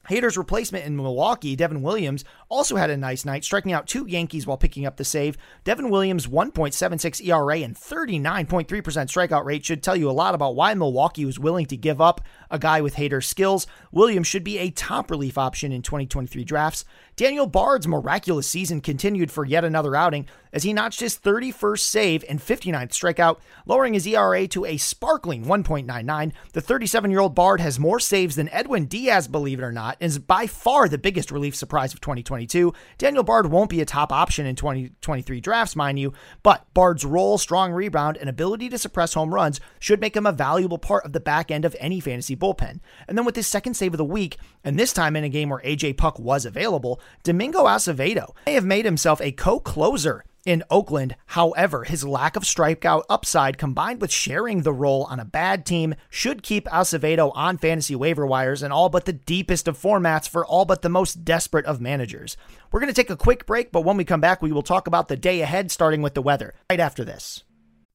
Hader's 0.09 0.37
replacement 0.37 0.85
in 0.85 0.95
Milwaukee, 0.95 1.55
Devin 1.55 1.83
Williams, 1.83 2.25
also 2.49 2.75
had 2.75 2.89
a 2.89 2.97
nice 2.97 3.25
night, 3.25 3.43
striking 3.43 3.71
out 3.71 3.87
two 3.87 4.07
Yankees 4.07 4.47
while 4.47 4.57
picking 4.57 4.85
up 4.85 4.97
the 4.97 5.05
save. 5.05 5.37
Devin 5.63 5.89
Williams' 5.89 6.25
1.76 6.25 7.25
ERA 7.27 7.57
and 7.59 7.75
39.3% 7.75 8.65
strikeout 8.65 9.45
rate 9.45 9.63
should 9.63 9.83
tell 9.83 9.95
you 9.95 10.09
a 10.09 10.11
lot 10.11 10.33
about 10.33 10.55
why 10.55 10.73
Milwaukee 10.73 11.25
was 11.25 11.37
willing 11.37 11.67
to 11.67 11.77
give 11.77 12.01
up 12.01 12.21
a 12.49 12.57
guy 12.57 12.81
with 12.81 12.95
Hader's 12.95 13.27
skills. 13.27 13.67
Williams 13.91 14.25
should 14.25 14.43
be 14.43 14.57
a 14.57 14.71
top 14.71 15.11
relief 15.11 15.37
option 15.37 15.71
in 15.71 15.83
2023 15.83 16.43
drafts. 16.43 16.85
Daniel 17.15 17.47
Bard's 17.47 17.87
miraculous 17.87 18.47
season 18.47 18.81
continued 18.81 19.29
for 19.29 19.45
yet 19.45 19.65
another 19.65 19.95
outing 19.95 20.25
as 20.53 20.63
he 20.63 20.73
notched 20.73 20.99
his 20.99 21.17
31st 21.17 21.79
save 21.79 22.25
and 22.27 22.39
59th 22.39 22.91
strikeout, 22.91 23.39
lowering 23.65 23.93
his 23.93 24.07
ERA 24.07 24.47
to 24.47 24.65
a 24.65 24.77
sparkling 24.77 25.45
1.99. 25.45 26.31
The 26.53 26.61
37 26.61 27.11
year 27.11 27.19
old 27.19 27.35
Bard 27.35 27.61
has 27.61 27.79
more 27.79 27.99
saves 27.99 28.35
than 28.35 28.49
Edwin 28.49 28.85
Diaz, 28.85 29.27
believe 29.27 29.59
it 29.59 29.63
or 29.63 29.71
not, 29.71 29.97
is 29.99 30.19
by 30.19 30.47
far 30.47 30.87
the 30.87 30.97
biggest 30.97 31.31
relief 31.31 31.55
surprise 31.55 31.93
of 31.93 32.01
2022. 32.01 32.73
Daniel 32.97 33.23
Bard 33.23 33.47
won't 33.47 33.69
be 33.69 33.81
a 33.81 33.85
top 33.85 34.11
option 34.11 34.45
in 34.45 34.55
2023 34.55 35.41
drafts, 35.41 35.75
mind 35.75 35.99
you, 35.99 36.13
but 36.43 36.65
Bard's 36.73 37.05
role, 37.05 37.37
strong 37.37 37.71
rebound, 37.71 38.17
and 38.17 38.29
ability 38.29 38.69
to 38.69 38.77
suppress 38.77 39.13
home 39.13 39.33
runs 39.33 39.59
should 39.79 40.01
make 40.01 40.15
him 40.15 40.25
a 40.25 40.31
valuable 40.31 40.77
part 40.77 41.05
of 41.05 41.13
the 41.13 41.19
back 41.19 41.51
end 41.51 41.65
of 41.65 41.75
any 41.79 41.99
fantasy 41.99 42.35
bullpen. 42.35 42.79
And 43.07 43.17
then 43.17 43.25
with 43.25 43.35
his 43.35 43.47
second 43.47 43.75
save 43.75 43.93
of 43.93 43.97
the 43.97 44.05
week, 44.05 44.37
and 44.63 44.77
this 44.77 44.93
time 44.93 45.15
in 45.15 45.23
a 45.23 45.29
game 45.29 45.49
where 45.49 45.61
AJ 45.61 45.97
Puk 45.97 46.19
was 46.19 46.45
available, 46.45 47.01
Domingo 47.23 47.65
Acevedo 47.65 48.35
may 48.45 48.53
have 48.53 48.65
made 48.65 48.85
himself 48.85 49.21
a 49.21 49.31
co 49.31 49.59
closer 49.59 50.23
in 50.49 50.63
Oakland. 50.71 51.15
However, 51.27 51.83
his 51.83 52.03
lack 52.03 52.35
of 52.35 52.41
strikeout 52.41 53.03
upside 53.07 53.59
combined 53.59 54.01
with 54.01 54.11
sharing 54.11 54.63
the 54.63 54.73
role 54.73 55.03
on 55.03 55.19
a 55.19 55.25
bad 55.25 55.63
team 55.63 55.93
should 56.09 56.41
keep 56.41 56.65
Acevedo 56.65 57.31
on 57.35 57.59
fantasy 57.59 57.95
waiver 57.95 58.25
wires 58.25 58.63
in 58.63 58.71
all 58.71 58.89
but 58.89 59.05
the 59.05 59.13
deepest 59.13 59.67
of 59.67 59.77
formats 59.77 60.27
for 60.27 60.43
all 60.43 60.65
but 60.65 60.81
the 60.81 60.89
most 60.89 61.23
desperate 61.23 61.67
of 61.67 61.79
managers. 61.79 62.35
We're 62.71 62.79
going 62.79 62.91
to 62.91 62.99
take 62.99 63.11
a 63.11 63.15
quick 63.15 63.45
break, 63.45 63.71
but 63.71 63.85
when 63.85 63.95
we 63.95 64.05
come 64.05 64.21
back, 64.21 64.41
we 64.41 64.51
will 64.51 64.63
talk 64.63 64.87
about 64.87 65.07
the 65.07 65.15
day 65.15 65.41
ahead, 65.41 65.69
starting 65.69 66.01
with 66.01 66.15
the 66.15 66.21
weather 66.23 66.55
right 66.67 66.79
after 66.79 67.05
this. 67.05 67.43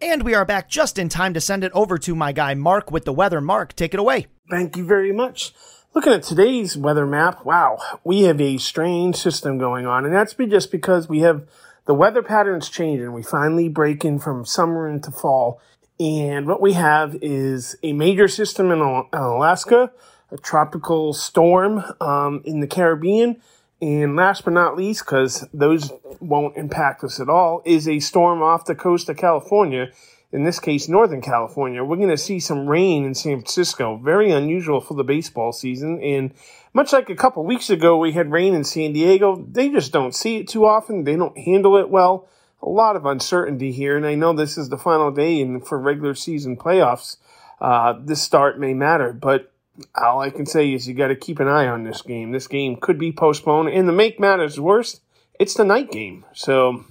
And 0.00 0.22
we 0.22 0.32
are 0.32 0.44
back 0.44 0.68
just 0.68 0.96
in 0.96 1.08
time 1.08 1.34
to 1.34 1.40
send 1.40 1.64
it 1.64 1.72
over 1.72 1.98
to 1.98 2.14
my 2.14 2.30
guy 2.30 2.54
Mark 2.54 2.92
with 2.92 3.04
the 3.04 3.12
weather. 3.12 3.40
Mark, 3.40 3.74
take 3.74 3.94
it 3.94 3.98
away. 3.98 4.28
Thank 4.48 4.76
you 4.76 4.84
very 4.84 5.10
much. 5.10 5.52
Looking 5.92 6.12
at 6.12 6.22
today's 6.22 6.76
weather 6.76 7.04
map, 7.04 7.44
wow, 7.44 7.78
we 8.04 8.22
have 8.22 8.40
a 8.40 8.58
strange 8.58 9.16
system 9.16 9.58
going 9.58 9.86
on, 9.86 10.04
and 10.04 10.14
that's 10.14 10.34
just 10.34 10.70
because 10.70 11.08
we 11.08 11.20
have 11.20 11.48
the 11.86 11.94
weather 11.94 12.22
patterns 12.22 12.68
changing. 12.68 13.12
We 13.12 13.24
finally 13.24 13.68
break 13.68 14.04
in 14.04 14.20
from 14.20 14.44
summer 14.44 14.88
into 14.88 15.10
fall, 15.10 15.60
and 15.98 16.46
what 16.46 16.60
we 16.60 16.74
have 16.74 17.16
is 17.20 17.76
a 17.82 17.92
major 17.92 18.28
system 18.28 18.70
in 18.70 18.78
Alaska, 19.12 19.90
a 20.30 20.36
tropical 20.36 21.12
storm 21.12 21.82
um, 22.00 22.42
in 22.44 22.60
the 22.60 22.68
Caribbean, 22.68 23.40
and 23.80 24.16
last 24.16 24.44
but 24.44 24.52
not 24.52 24.76
least, 24.76 25.04
because 25.04 25.46
those 25.52 25.92
won't 26.20 26.56
impact 26.56 27.04
us 27.04 27.20
at 27.20 27.28
all, 27.28 27.62
is 27.64 27.86
a 27.86 28.00
storm 28.00 28.42
off 28.42 28.64
the 28.64 28.74
coast 28.74 29.08
of 29.08 29.16
California. 29.16 29.90
In 30.30 30.44
this 30.44 30.60
case, 30.60 30.88
Northern 30.88 31.22
California. 31.22 31.82
We're 31.82 31.96
going 31.96 32.08
to 32.08 32.18
see 32.18 32.38
some 32.38 32.66
rain 32.66 33.04
in 33.04 33.14
San 33.14 33.36
Francisco. 33.36 33.96
Very 33.96 34.30
unusual 34.30 34.80
for 34.80 34.94
the 34.94 35.04
baseball 35.04 35.52
season. 35.52 36.02
And 36.02 36.34
much 36.74 36.92
like 36.92 37.08
a 37.08 37.16
couple 37.16 37.44
weeks 37.44 37.70
ago, 37.70 37.96
we 37.96 38.12
had 38.12 38.30
rain 38.30 38.52
in 38.52 38.64
San 38.64 38.92
Diego. 38.92 39.46
They 39.50 39.70
just 39.70 39.92
don't 39.92 40.14
see 40.14 40.38
it 40.38 40.48
too 40.48 40.66
often. 40.66 41.04
They 41.04 41.16
don't 41.16 41.38
handle 41.38 41.78
it 41.78 41.88
well. 41.88 42.28
A 42.62 42.68
lot 42.68 42.96
of 42.96 43.06
uncertainty 43.06 43.72
here. 43.72 43.96
And 43.96 44.04
I 44.04 44.16
know 44.16 44.32
this 44.34 44.58
is 44.58 44.68
the 44.68 44.76
final 44.76 45.10
day 45.10 45.40
and 45.40 45.66
for 45.66 45.78
regular 45.78 46.14
season 46.14 46.56
playoffs. 46.56 47.16
Uh, 47.60 47.94
this 47.98 48.20
start 48.22 48.58
may 48.60 48.74
matter, 48.74 49.12
but 49.12 49.52
all 49.94 50.20
I 50.20 50.30
can 50.30 50.46
say 50.46 50.72
is 50.72 50.88
you 50.88 50.94
got 50.94 51.08
to 51.08 51.16
keep 51.16 51.40
an 51.40 51.48
eye 51.48 51.66
on 51.66 51.84
this 51.84 52.02
game. 52.02 52.32
This 52.32 52.46
game 52.46 52.76
could 52.76 52.98
be 52.98 53.12
postponed. 53.12 53.68
And 53.68 53.86
to 53.86 53.92
make 53.92 54.18
matters 54.18 54.58
worse, 54.58 55.00
it's 55.38 55.54
the 55.54 55.64
night 55.64 55.90
game. 55.90 56.24
So, 56.32 56.84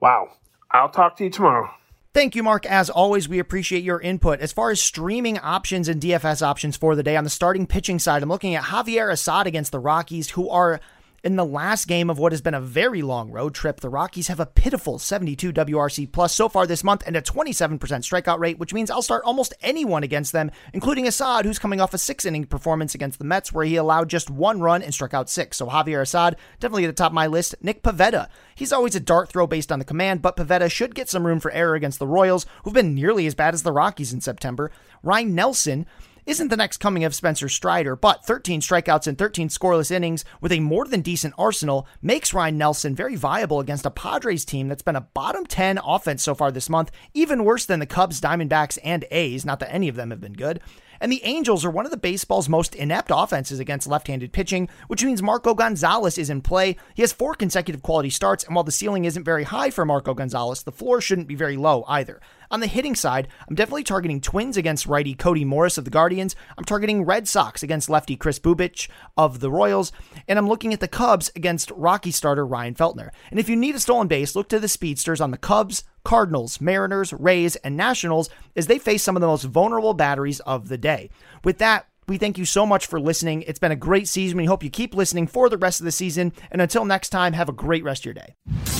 wow. 0.00 0.30
I'll 0.70 0.88
talk 0.88 1.16
to 1.16 1.24
you 1.24 1.30
tomorrow. 1.30 1.70
Thank 2.12 2.34
you, 2.34 2.42
Mark. 2.42 2.66
As 2.66 2.90
always, 2.90 3.28
we 3.28 3.38
appreciate 3.38 3.84
your 3.84 4.00
input. 4.00 4.40
As 4.40 4.52
far 4.52 4.70
as 4.70 4.80
streaming 4.80 5.38
options 5.38 5.88
and 5.88 6.00
DFS 6.00 6.42
options 6.42 6.76
for 6.76 6.96
the 6.96 7.04
day, 7.04 7.16
on 7.16 7.24
the 7.24 7.30
starting 7.30 7.66
pitching 7.66 8.00
side, 8.00 8.22
I'm 8.22 8.28
looking 8.28 8.54
at 8.56 8.64
Javier 8.64 9.12
Assad 9.12 9.46
against 9.46 9.70
the 9.70 9.78
Rockies, 9.78 10.30
who 10.30 10.48
are 10.48 10.80
in 11.22 11.36
the 11.36 11.44
last 11.44 11.86
game 11.86 12.08
of 12.08 12.18
what 12.18 12.32
has 12.32 12.40
been 12.40 12.54
a 12.54 12.60
very 12.60 13.02
long 13.02 13.30
road 13.30 13.54
trip, 13.54 13.80
the 13.80 13.90
Rockies 13.90 14.28
have 14.28 14.40
a 14.40 14.46
pitiful 14.46 14.98
72 14.98 15.52
WRC 15.52 16.10
plus 16.10 16.34
so 16.34 16.48
far 16.48 16.66
this 16.66 16.82
month 16.82 17.02
and 17.06 17.14
a 17.14 17.22
27% 17.22 17.78
strikeout 17.78 18.38
rate, 18.38 18.58
which 18.58 18.72
means 18.72 18.90
I'll 18.90 19.02
start 19.02 19.22
almost 19.24 19.52
anyone 19.60 20.02
against 20.02 20.32
them, 20.32 20.50
including 20.72 21.06
Assad, 21.06 21.44
who's 21.44 21.58
coming 21.58 21.80
off 21.80 21.92
a 21.92 21.98
six 21.98 22.24
inning 22.24 22.44
performance 22.44 22.94
against 22.94 23.18
the 23.18 23.24
Mets 23.24 23.52
where 23.52 23.66
he 23.66 23.76
allowed 23.76 24.08
just 24.08 24.30
one 24.30 24.60
run 24.60 24.82
and 24.82 24.94
struck 24.94 25.12
out 25.12 25.28
six. 25.28 25.58
So 25.58 25.66
Javier 25.66 26.00
Assad, 26.00 26.36
definitely 26.58 26.84
at 26.84 26.88
the 26.88 26.92
top 26.94 27.12
of 27.12 27.14
my 27.14 27.26
list. 27.26 27.54
Nick 27.60 27.82
Pivetta, 27.82 28.28
he's 28.54 28.72
always 28.72 28.94
a 28.94 29.00
dart 29.00 29.28
throw 29.28 29.46
based 29.46 29.70
on 29.70 29.78
the 29.78 29.84
command, 29.84 30.22
but 30.22 30.36
Pivetta 30.36 30.70
should 30.70 30.94
get 30.94 31.10
some 31.10 31.26
room 31.26 31.40
for 31.40 31.50
error 31.52 31.74
against 31.74 31.98
the 31.98 32.06
Royals, 32.06 32.46
who've 32.64 32.74
been 32.74 32.94
nearly 32.94 33.26
as 33.26 33.34
bad 33.34 33.52
as 33.52 33.62
the 33.62 33.72
Rockies 33.72 34.12
in 34.12 34.20
September. 34.20 34.70
Ryne 35.02 35.34
Nelson, 35.34 35.86
isn't 36.26 36.48
the 36.48 36.56
next 36.56 36.78
coming 36.78 37.04
of 37.04 37.14
Spencer 37.14 37.48
Strider, 37.48 37.96
but 37.96 38.24
13 38.24 38.60
strikeouts 38.60 39.06
and 39.06 39.16
13 39.16 39.48
scoreless 39.48 39.90
innings 39.90 40.24
with 40.40 40.52
a 40.52 40.60
more 40.60 40.84
than 40.84 41.00
decent 41.00 41.34
arsenal 41.38 41.86
makes 42.02 42.34
Ryne 42.34 42.58
Nelson 42.58 42.94
very 42.94 43.16
viable 43.16 43.60
against 43.60 43.86
a 43.86 43.90
Padres 43.90 44.44
team 44.44 44.68
that's 44.68 44.82
been 44.82 44.96
a 44.96 45.00
bottom 45.00 45.46
10 45.46 45.78
offense 45.84 46.22
so 46.22 46.34
far 46.34 46.50
this 46.50 46.70
month, 46.70 46.90
even 47.14 47.44
worse 47.44 47.66
than 47.66 47.80
the 47.80 47.86
Cubs, 47.86 48.20
Diamondbacks, 48.20 48.78
and 48.84 49.04
A's. 49.10 49.44
Not 49.44 49.60
that 49.60 49.72
any 49.72 49.88
of 49.88 49.96
them 49.96 50.10
have 50.10 50.20
been 50.20 50.34
good. 50.34 50.60
And 51.00 51.10
the 51.10 51.24
Angels 51.24 51.64
are 51.64 51.70
one 51.70 51.84
of 51.84 51.90
the 51.90 51.96
baseball's 51.96 52.48
most 52.48 52.74
inept 52.74 53.10
offenses 53.14 53.58
against 53.58 53.86
left 53.86 54.08
handed 54.08 54.32
pitching, 54.32 54.68
which 54.88 55.04
means 55.04 55.22
Marco 55.22 55.54
Gonzales 55.54 56.18
is 56.18 56.30
in 56.30 56.42
play. 56.42 56.76
He 56.94 57.02
has 57.02 57.12
four 57.12 57.34
consecutive 57.34 57.82
quality 57.82 58.10
starts, 58.10 58.44
and 58.44 58.54
while 58.54 58.64
the 58.64 58.72
ceiling 58.72 59.04
isn't 59.04 59.24
very 59.24 59.44
high 59.44 59.70
for 59.70 59.84
Marco 59.84 60.14
Gonzales, 60.14 60.62
the 60.62 60.72
floor 60.72 61.00
shouldn't 61.00 61.28
be 61.28 61.34
very 61.34 61.56
low 61.56 61.84
either. 61.88 62.20
On 62.52 62.58
the 62.58 62.66
hitting 62.66 62.96
side, 62.96 63.28
I'm 63.48 63.54
definitely 63.54 63.84
targeting 63.84 64.20
Twins 64.20 64.56
against 64.56 64.86
righty 64.86 65.14
Cody 65.14 65.44
Morris 65.44 65.78
of 65.78 65.84
the 65.84 65.90
Guardians. 65.90 66.34
I'm 66.58 66.64
targeting 66.64 67.04
Red 67.04 67.28
Sox 67.28 67.62
against 67.62 67.88
lefty 67.88 68.16
Kris 68.16 68.40
Bubic 68.40 68.88
of 69.16 69.38
the 69.38 69.52
Royals. 69.52 69.92
And 70.26 70.36
I'm 70.36 70.48
looking 70.48 70.72
at 70.72 70.80
the 70.80 70.88
Cubs 70.88 71.30
against 71.36 71.70
Rocky 71.70 72.10
starter 72.10 72.44
Ryan 72.44 72.74
Feltner. 72.74 73.10
And 73.30 73.38
if 73.38 73.48
you 73.48 73.54
need 73.54 73.76
a 73.76 73.80
stolen 73.80 74.08
base, 74.08 74.34
look 74.34 74.48
to 74.48 74.58
the 74.58 74.66
speedsters 74.66 75.20
on 75.20 75.30
the 75.30 75.38
Cubs, 75.38 75.84
Cardinals, 76.04 76.60
Mariners, 76.60 77.12
Rays, 77.12 77.56
and 77.56 77.76
Nationals 77.76 78.30
as 78.56 78.66
they 78.66 78.78
face 78.78 79.02
some 79.02 79.16
of 79.16 79.20
the 79.20 79.26
most 79.26 79.44
vulnerable 79.44 79.94
batteries 79.94 80.40
of 80.40 80.68
the 80.68 80.78
day. 80.78 81.10
With 81.44 81.58
that, 81.58 81.86
we 82.08 82.18
thank 82.18 82.38
you 82.38 82.44
so 82.44 82.66
much 82.66 82.86
for 82.86 83.00
listening. 83.00 83.42
It's 83.42 83.58
been 83.58 83.72
a 83.72 83.76
great 83.76 84.08
season. 84.08 84.38
We 84.38 84.46
hope 84.46 84.64
you 84.64 84.70
keep 84.70 84.94
listening 84.94 85.28
for 85.28 85.48
the 85.48 85.58
rest 85.58 85.80
of 85.80 85.84
the 85.84 85.92
season. 85.92 86.32
And 86.50 86.60
until 86.60 86.84
next 86.84 87.10
time, 87.10 87.34
have 87.34 87.48
a 87.48 87.52
great 87.52 87.84
rest 87.84 88.02
of 88.02 88.06
your 88.06 88.14
day. 88.14 88.79